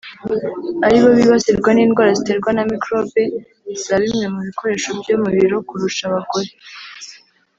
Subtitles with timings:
[0.85, 3.23] aribo bibasirwa n’indwara ziterwa na mikorobe
[3.83, 6.51] za bimwe mu bikoresho byo mu biro kurusha bagore